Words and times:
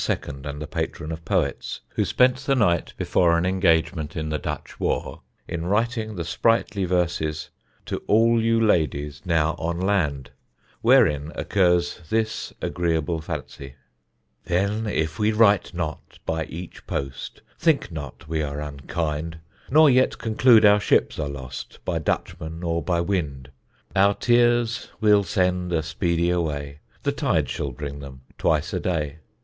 and 0.09 0.59
the 0.59 0.65
patron 0.67 1.11
of 1.11 1.23
poets, 1.23 1.81
who 1.89 2.03
spent 2.03 2.37
the 2.37 2.55
night 2.55 2.91
before 2.97 3.37
an 3.37 3.45
engagement 3.45 4.15
in 4.15 4.29
the 4.29 4.39
Dutch 4.39 4.79
war 4.79 5.21
in 5.47 5.67
writing 5.67 6.15
the 6.15 6.23
sprightly 6.25 6.85
verses, 6.85 7.51
"To 7.85 7.97
all 8.07 8.41
you 8.41 8.59
ladies 8.59 9.21
now 9.25 9.53
on 9.59 9.79
land," 9.79 10.31
wherein 10.81 11.31
occurs 11.35 12.01
this 12.09 12.51
agreeable 12.63 13.21
fancy: 13.21 13.75
Then, 14.45 14.87
if 14.87 15.19
we 15.19 15.31
write 15.31 15.71
not 15.71 16.17
by 16.25 16.45
each 16.45 16.87
post, 16.87 17.43
Think 17.59 17.91
not 17.91 18.27
we 18.27 18.41
are 18.41 18.59
unkind; 18.59 19.37
Nor 19.69 19.87
yet 19.87 20.17
conclude 20.17 20.65
our 20.65 20.79
ships 20.79 21.19
are 21.19 21.29
lost 21.29 21.77
By 21.85 21.99
Dutchmen 21.99 22.63
or 22.63 22.81
by 22.81 23.01
wind; 23.01 23.51
Our 23.95 24.15
tears 24.15 24.89
we'll 24.99 25.21
send 25.25 25.71
a 25.71 25.83
speedier 25.83 26.41
way: 26.41 26.79
The 27.03 27.11
tide 27.11 27.47
shall 27.49 27.71
bring 27.71 27.99
them 27.99 28.21
twice 28.39 28.73
a 28.73 28.79
day. 28.79 29.19